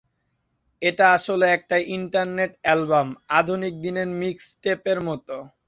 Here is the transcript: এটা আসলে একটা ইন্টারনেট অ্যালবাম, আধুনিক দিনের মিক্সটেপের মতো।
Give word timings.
এটা 0.81 1.05
আসলে 1.17 1.45
একটা 1.57 1.75
ইন্টারনেট 1.97 2.51
অ্যালবাম, 2.63 3.07
আধুনিক 3.39 3.73
দিনের 3.83 4.09
মিক্সটেপের 4.21 4.99
মতো। 5.07 5.35